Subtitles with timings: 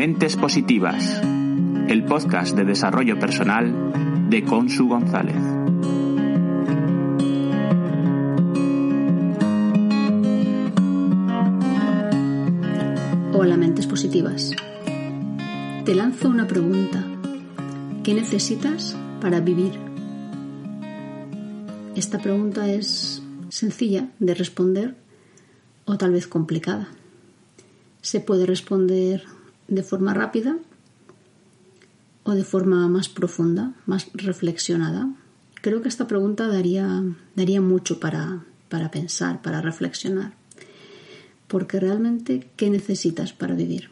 [0.00, 1.20] Mentes Positivas,
[1.88, 5.36] el podcast de desarrollo personal de Consu González.
[13.34, 14.52] Hola, Mentes Positivas.
[15.84, 17.04] Te lanzo una pregunta.
[18.02, 19.72] ¿Qué necesitas para vivir?
[21.94, 24.96] Esta pregunta es sencilla de responder
[25.84, 26.88] o tal vez complicada.
[28.00, 29.24] Se puede responder
[29.70, 30.58] de forma rápida
[32.24, 35.08] o de forma más profunda, más reflexionada.
[35.62, 37.02] Creo que esta pregunta daría,
[37.34, 40.34] daría mucho para, para pensar, para reflexionar.
[41.46, 43.90] Porque realmente, ¿qué necesitas para vivir?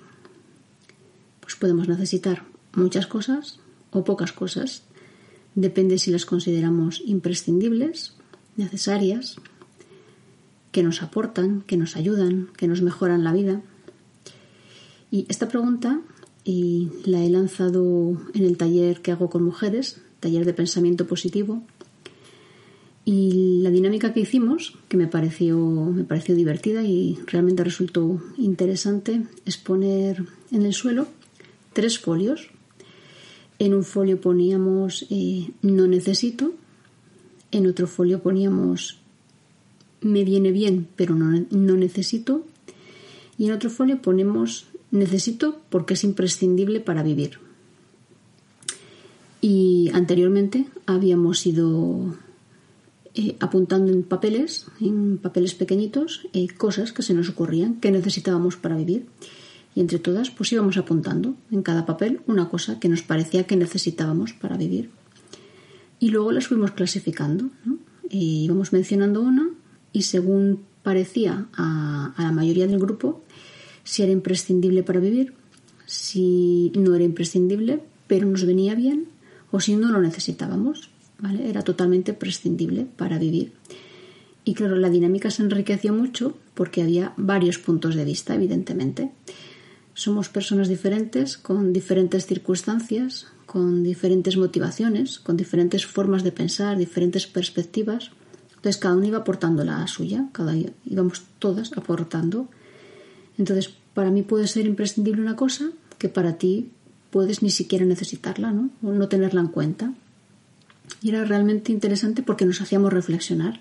[1.40, 4.82] Pues podemos necesitar muchas cosas o pocas cosas.
[5.54, 8.14] Depende si las consideramos imprescindibles,
[8.56, 9.36] necesarias,
[10.72, 13.62] que nos aportan, que nos ayudan, que nos mejoran la vida.
[15.10, 16.00] Y esta pregunta
[16.44, 21.62] y la he lanzado en el taller que hago con mujeres, taller de pensamiento positivo.
[23.04, 29.22] Y la dinámica que hicimos, que me pareció, me pareció divertida y realmente resultó interesante,
[29.46, 31.06] es poner en el suelo
[31.72, 32.48] tres folios.
[33.58, 36.52] En un folio poníamos eh, no necesito,
[37.50, 38.98] en otro folio poníamos
[40.00, 42.44] me viene bien, pero no, no necesito.
[43.36, 47.38] Y en otro folio ponemos necesito porque es imprescindible para vivir.
[49.40, 52.16] Y anteriormente habíamos ido
[53.14, 58.56] eh, apuntando en papeles, en papeles pequeñitos, eh, cosas que se nos ocurrían que necesitábamos
[58.56, 59.06] para vivir.
[59.74, 63.56] Y entre todas, pues íbamos apuntando en cada papel una cosa que nos parecía que
[63.56, 64.90] necesitábamos para vivir.
[66.00, 67.50] Y luego las fuimos clasificando.
[67.64, 67.74] ¿no?
[68.10, 69.48] Eh, íbamos mencionando una
[69.92, 73.22] y según parecía a la mayoría del grupo,
[73.88, 75.32] si era imprescindible para vivir,
[75.86, 79.06] si no era imprescindible, pero nos venía bien,
[79.50, 80.90] o si no lo necesitábamos.
[81.18, 81.48] ¿vale?
[81.48, 83.52] Era totalmente prescindible para vivir.
[84.44, 89.10] Y claro, la dinámica se enriqueció mucho porque había varios puntos de vista, evidentemente.
[89.94, 97.26] Somos personas diferentes, con diferentes circunstancias, con diferentes motivaciones, con diferentes formas de pensar, diferentes
[97.26, 98.10] perspectivas.
[98.50, 100.54] Entonces cada uno iba aportando la suya, cada
[100.84, 102.48] íbamos todas aportando.
[103.38, 106.70] Entonces, para mí puede ser imprescindible una cosa que para ti
[107.10, 108.70] puedes ni siquiera necesitarla, ¿no?
[108.82, 109.94] O no tenerla en cuenta.
[111.00, 113.60] Y era realmente interesante porque nos hacíamos reflexionar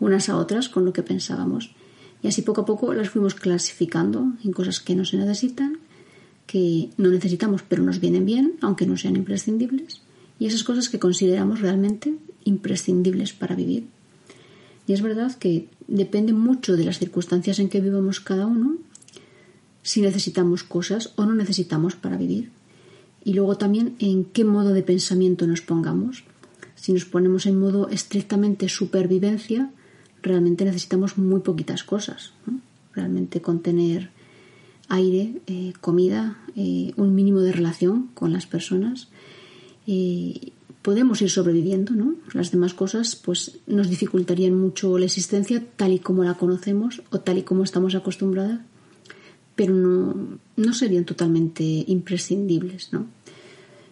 [0.00, 1.74] unas a otras con lo que pensábamos.
[2.22, 5.78] Y así poco a poco las fuimos clasificando en cosas que no se necesitan,
[6.46, 10.00] que no necesitamos pero nos vienen bien, aunque no sean imprescindibles,
[10.38, 12.14] y esas cosas que consideramos realmente
[12.44, 13.86] imprescindibles para vivir.
[14.86, 18.76] Y es verdad que depende mucho de las circunstancias en que vivamos cada uno,
[19.84, 22.50] si necesitamos cosas o no necesitamos para vivir.
[23.22, 26.24] Y luego también en qué modo de pensamiento nos pongamos.
[26.74, 29.70] Si nos ponemos en modo estrictamente supervivencia,
[30.22, 32.32] realmente necesitamos muy poquitas cosas.
[32.94, 34.10] Realmente contener
[34.88, 39.08] aire, eh, comida, eh, un mínimo de relación con las personas.
[39.86, 42.14] Eh, podemos ir sobreviviendo, ¿no?
[42.32, 47.20] Las demás cosas pues nos dificultarían mucho la existencia tal y como la conocemos o
[47.20, 48.60] tal y como estamos acostumbradas,
[49.54, 53.06] pero no, no serían totalmente imprescindibles, ¿no?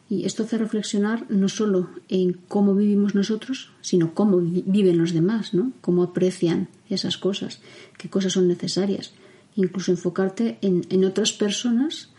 [0.08, 5.54] Y esto hace reflexionar no solo en cómo vivimos nosotros, sino cómo viven los demás,
[5.54, 5.72] ¿no?
[5.80, 7.60] Cómo aprecian esas cosas,
[7.96, 9.14] qué cosas son necesarias.
[9.56, 12.10] Incluso enfocarte en, en otras personas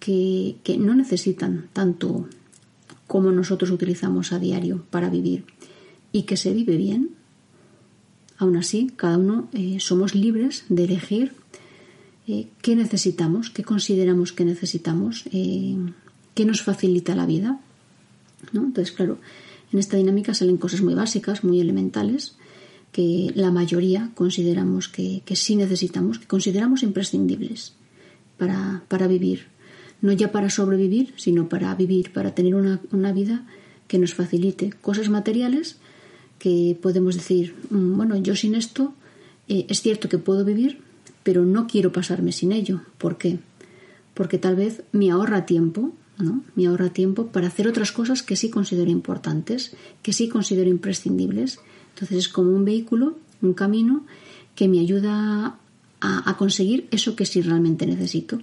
[0.00, 2.28] que, que no necesitan tanto
[3.06, 5.44] como nosotros utilizamos a diario para vivir
[6.10, 7.10] y que se vive bien.
[8.38, 11.32] Aún así, cada uno eh, somos libres de elegir
[12.26, 15.76] eh, qué necesitamos, qué consideramos que necesitamos, eh,
[16.34, 17.60] qué nos facilita la vida.
[18.52, 18.64] ¿no?
[18.64, 19.18] Entonces, claro,
[19.72, 22.36] en esta dinámica salen cosas muy básicas, muy elementales,
[22.92, 27.74] que la mayoría consideramos que, que sí necesitamos, que consideramos imprescindibles
[28.38, 29.54] para, para vivir
[30.04, 33.46] no ya para sobrevivir, sino para vivir, para tener una, una vida
[33.88, 35.78] que nos facilite cosas materiales
[36.38, 38.92] que podemos decir, mm, bueno, yo sin esto
[39.48, 40.83] eh, es cierto que puedo vivir,
[41.24, 42.82] pero no quiero pasarme sin ello.
[42.98, 43.40] ¿Por qué?
[44.12, 46.44] Porque tal vez me ahorra tiempo, ¿no?
[46.54, 51.58] Me ahorra tiempo para hacer otras cosas que sí considero importantes, que sí considero imprescindibles.
[51.94, 54.04] Entonces es como un vehículo, un camino
[54.54, 55.58] que me ayuda
[56.00, 58.38] a, conseguir eso que sí realmente necesito.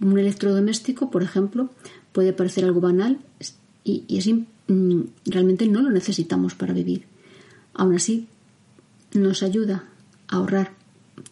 [0.00, 1.70] Un electrodoméstico, por ejemplo,
[2.12, 3.18] puede parecer algo banal
[3.84, 7.04] y, y así mm, realmente no lo necesitamos para vivir.
[7.74, 8.26] Aún así,
[9.12, 9.84] nos ayuda
[10.28, 10.72] a ahorrar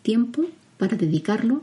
[0.03, 0.45] tiempo
[0.82, 1.62] para dedicarlo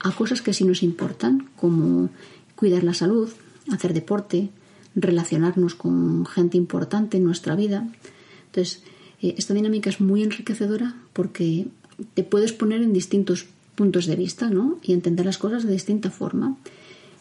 [0.00, 2.10] a cosas que sí nos importan, como
[2.54, 3.30] cuidar la salud,
[3.72, 4.50] hacer deporte,
[4.94, 7.88] relacionarnos con gente importante en nuestra vida.
[8.44, 8.82] Entonces,
[9.22, 11.68] eh, esta dinámica es muy enriquecedora porque
[12.12, 14.78] te puedes poner en distintos puntos de vista ¿no?
[14.82, 16.58] y entender las cosas de distinta forma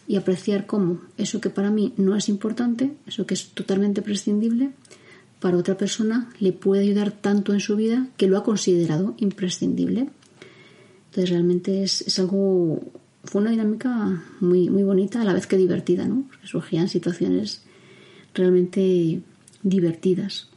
[0.06, 4.72] y apreciar cómo eso que para mí no es importante, eso que es totalmente prescindible,
[5.40, 10.10] para otra persona le puede ayudar tanto en su vida que lo ha considerado imprescindible.
[11.18, 12.80] Entonces realmente es, algo,
[13.24, 16.26] fue una dinámica muy, muy bonita a la vez que divertida, ¿no?
[16.28, 17.64] Porque surgían situaciones
[18.36, 19.20] realmente
[19.64, 20.48] divertidas.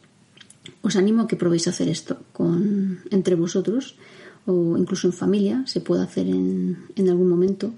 [0.82, 3.96] Os animo a que probéis hacer esto con, entre vosotros
[4.44, 7.72] o incluso en familia, se puede hacer en, en algún momento,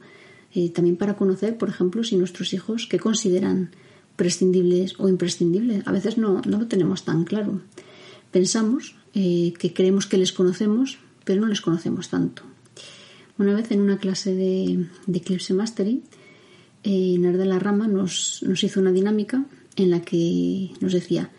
[0.52, 3.70] eh, también para conocer, por ejemplo, si nuestros hijos que consideran
[4.16, 5.86] prescindibles o imprescindibles.
[5.86, 7.60] A veces no, no lo tenemos tan claro.
[8.32, 12.42] Pensamos eh, que creemos que les conocemos, pero no les conocemos tanto.
[13.38, 16.02] Una vez en una clase de, Eclipse Mastery,
[16.84, 19.44] eh, la Rama nos, nos hizo una dinámica
[19.76, 21.30] en la que nos decía,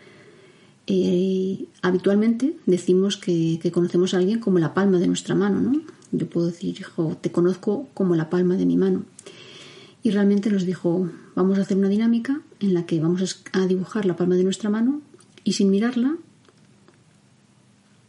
[0.86, 5.80] eh, habitualmente decimos que, conocemos a alguien como la palma de nuestra mano, ¿no?
[6.12, 9.04] Yo puedo decir, hijo, te conozco como la palma de mi mano.
[10.02, 14.04] Y realmente nos dijo, vamos a hacer una dinámica en la que vamos a dibujar
[14.04, 15.00] la palma de nuestra mano
[15.42, 16.16] y sin mirarla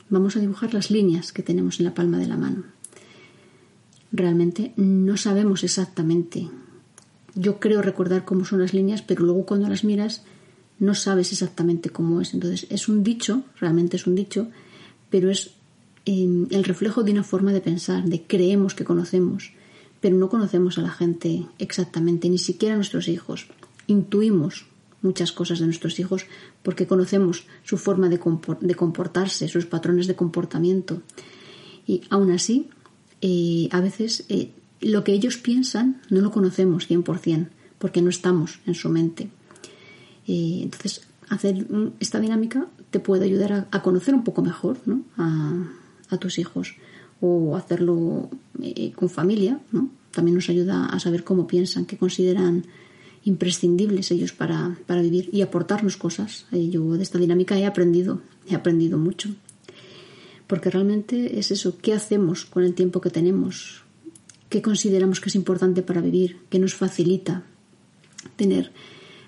[0.10, 2.75] vamos a dibujar las líneas que tenemos en la palma de la mano.
[4.12, 6.50] Realmente no sabemos exactamente.
[7.34, 10.24] Yo creo recordar cómo son las líneas, pero luego cuando las miras
[10.80, 12.34] no sabes exactamente cómo es.
[12.34, 14.48] Entonces es un dicho, realmente es un dicho,
[15.10, 15.52] pero es
[16.06, 19.54] em, el reflejo de una forma de pensar, de creemos que conocemos,
[20.02, 23.48] pero no conocemos a la gente exactamente, ni siquiera a nuestros hijos.
[23.88, 24.66] Intuimos
[25.02, 26.26] muchas cosas de nuestros hijos
[26.64, 31.02] porque conocemos su forma de, comportarse, sus patrones de comportamiento.
[31.88, 32.70] Y aún así,
[33.28, 34.52] eh, a veces eh,
[34.82, 37.48] lo que ellos piensan no lo conocemos 100%,
[37.80, 39.30] porque no estamos en su mente.
[40.28, 41.66] Eh, entonces, hacer
[42.00, 44.78] esta dinámica te puede ayudar a, conocer un poco mejor
[45.18, 46.76] a, tus hijos
[47.20, 48.30] o hacerlo
[48.96, 49.60] con familia.
[49.72, 49.90] ¿no?
[50.12, 52.66] También nos ayuda a saber cómo piensan, qué consideran
[53.24, 56.46] imprescindibles ellos para, para vivir y aportarnos cosas.
[56.52, 59.30] Yo de esta dinámica he aprendido, he aprendido mucho.
[60.48, 63.84] Porque realmente es eso, ¿qué hacemos con el tiempo que tenemos?
[64.50, 66.38] ¿Qué consideramos que es importante para vivir?
[66.50, 67.44] ¿Qué nos facilita
[68.36, 68.72] tener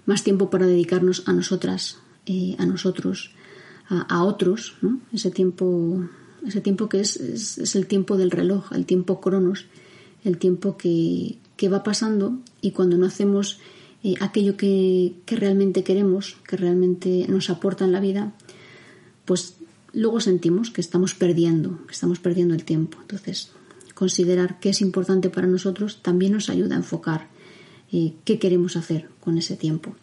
[0.05, 3.31] más tiempo para dedicarnos a nosotras, eh, a nosotros,
[3.89, 4.75] a, otros,
[5.13, 6.03] ese tiempo,
[6.45, 9.65] ese tiempo que es, es, el tiempo del reloj, el tiempo cronos,
[10.23, 13.59] el tiempo que, que va pasando y cuando no hacemos
[14.03, 18.33] eh, aquello que, que, realmente queremos, que realmente nos aporta en la vida,
[19.25, 19.55] pues
[19.93, 22.97] luego sentimos que estamos perdiendo, que estamos perdiendo el tiempo.
[23.01, 23.51] Entonces,
[23.93, 27.27] considerar qué es importante para nosotros también nos ayuda a enfocar
[27.89, 29.95] qué queremos hacer con ese tiempo.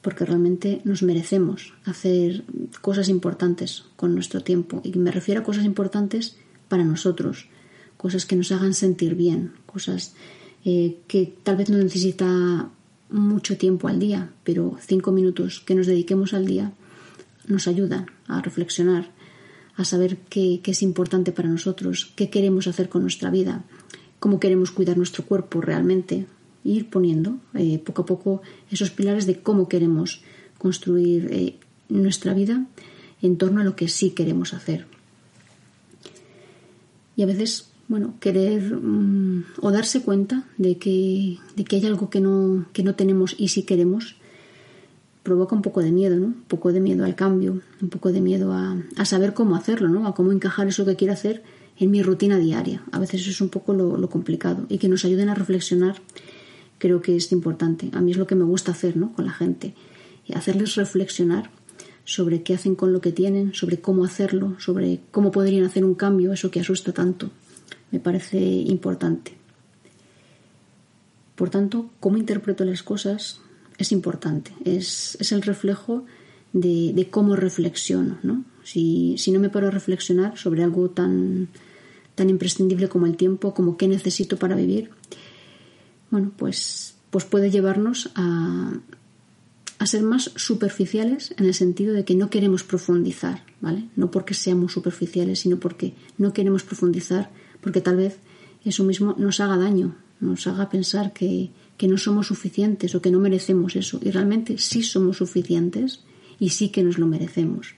[0.00, 2.44] Porque realmente nos merecemos hacer
[2.80, 4.80] cosas importantes con nuestro tiempo.
[4.84, 6.36] Y me refiero a cosas importantes
[6.68, 7.48] para nosotros,
[7.96, 10.14] cosas que nos hagan sentir bien, cosas
[10.64, 12.70] eh, que tal vez no necesita
[13.10, 16.72] mucho tiempo al día, pero cinco minutos que nos dediquemos al día
[17.46, 19.10] nos ayudan a reflexionar,
[19.76, 23.64] a saber qué, es importante para nosotros, qué queremos hacer con nuestra vida,
[24.18, 26.26] cómo queremos cuidar nuestro cuerpo realmente,
[26.64, 30.22] ir poniendo eh, poco a poco esos pilares de cómo queremos
[30.58, 31.56] construir eh,
[31.88, 32.66] nuestra vida
[33.20, 34.86] en torno a lo que sí queremos hacer.
[37.16, 42.10] Y a veces, bueno, querer mm, o darse cuenta de que, de que hay algo
[42.10, 44.16] que no, que no tenemos y sí queremos,
[45.22, 46.26] provoca un poco de miedo, ¿no?
[46.26, 49.88] Un poco de miedo al cambio, un poco de miedo a, a saber cómo hacerlo,
[49.88, 50.06] ¿no?
[50.06, 51.42] A cómo encajar eso que quiero hacer
[51.78, 52.82] en mi rutina diaria.
[52.92, 55.96] A veces eso es un poco lo, lo complicado y que nos ayuden a reflexionar
[56.82, 57.90] creo que es importante.
[57.92, 59.12] A mí es lo que me gusta hacer ¿no?
[59.12, 59.72] con la gente,
[60.34, 61.48] hacerles reflexionar
[62.04, 65.94] sobre qué hacen con lo que tienen, sobre cómo hacerlo, sobre cómo podrían hacer un
[65.94, 67.30] cambio, eso que asusta tanto.
[67.92, 69.34] Me parece importante.
[71.36, 73.40] Por tanto, cómo interpreto las cosas
[73.78, 76.04] es importante, es, el reflejo
[76.52, 78.18] de, cómo reflexiono.
[78.22, 78.44] ¿no?
[78.64, 81.48] Si, si no me paro a reflexionar sobre algo tan,
[82.14, 84.90] tan imprescindible como el tiempo, como qué necesito para vivir,
[86.10, 88.72] bueno, pues, pues puede llevarnos a,
[89.78, 93.88] a ser más superficiales en el sentido de que no queremos profundizar, ¿vale?
[93.96, 98.18] No porque seamos superficiales, sino porque no queremos profundizar, porque tal vez
[98.64, 103.10] eso mismo nos haga daño, nos haga pensar que, que no somos suficientes o que
[103.10, 103.98] no merecemos eso.
[104.02, 106.00] Y realmente sí somos suficientes
[106.38, 107.74] y sí que nos lo merecemos.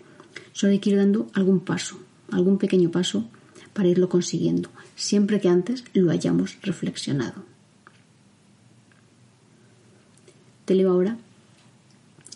[0.53, 1.99] Solo hay que ir dando algún paso,
[2.31, 3.29] algún pequeño paso
[3.73, 7.45] para irlo consiguiendo, siempre que antes lo hayamos reflexionado.
[10.65, 11.19] Te leo ahora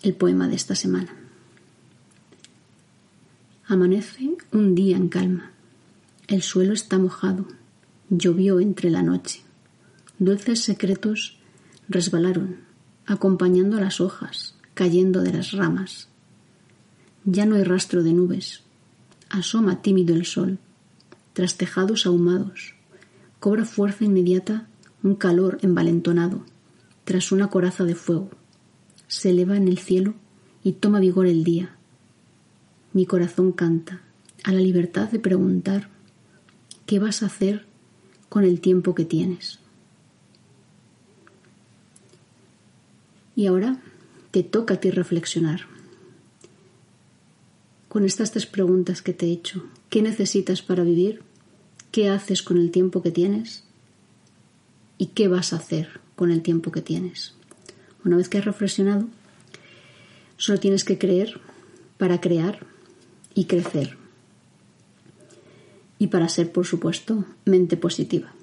[0.03, 1.15] el poema de esta semana.
[3.65, 5.51] Amanece un día en calma.
[6.27, 7.47] El suelo está mojado.
[8.09, 9.41] Llovió entre la noche.
[10.19, 11.38] Dulces secretos
[11.89, 12.57] resbalaron,
[13.07, 16.07] acompañando las hojas, cayendo de las ramas.
[17.25, 18.61] Ya no hay rastro de nubes.
[19.29, 20.59] Asoma tímido el sol,
[21.33, 22.75] tras tejados ahumados.
[23.39, 24.67] Cobra fuerza inmediata
[25.01, 26.45] un calor envalentonado,
[27.05, 28.29] tras una coraza de fuego.
[29.07, 30.13] Se eleva en el cielo
[30.63, 31.75] y toma vigor el día.
[32.93, 34.01] Mi corazón canta
[34.43, 35.89] a la libertad de preguntar
[36.85, 37.65] qué vas a hacer
[38.29, 39.59] con el tiempo que tienes.
[43.39, 43.79] Y ahora
[44.31, 45.61] te toca a ti reflexionar.
[47.87, 51.21] Con estas tres preguntas que te he hecho, ¿qué necesitas para vivir?
[51.93, 53.63] ¿Qué haces con el tiempo que tienes?
[54.97, 57.33] ¿Y qué vas a hacer con el tiempo que tienes?
[58.03, 59.07] Una vez que has reflexionado,
[60.35, 61.39] solo tienes que creer
[61.97, 62.67] para crear
[63.35, 63.95] y crecer.
[65.97, 68.33] Y para ser, por supuesto, mente positiva.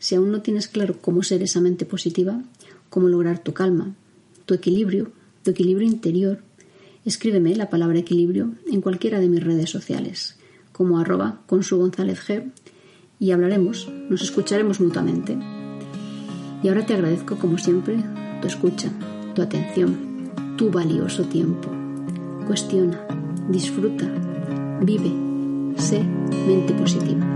[0.00, 2.42] Si aún no tienes claro cómo ser esa mente positiva,
[2.90, 3.94] cómo lograr tu calma,
[4.46, 6.42] tu equilibrio, tu equilibrio interior,
[7.04, 10.36] escríbeme la palabra equilibrio en cualquiera de mis redes sociales,
[10.72, 12.50] como arroba con su González G,
[13.20, 15.36] y hablaremos, nos escucharemos mutuamente.
[16.62, 17.96] Y ahora te agradezco, como siempre,
[18.40, 18.90] tu escucha,
[19.34, 21.68] tu atención, tu valioso tiempo.
[22.46, 23.00] Cuestiona,
[23.48, 24.06] disfruta,
[24.82, 25.12] vive,
[25.76, 26.02] sé
[26.46, 27.27] mente positiva.